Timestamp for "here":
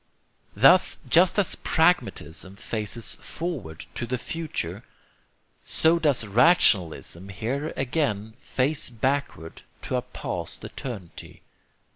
7.29-7.71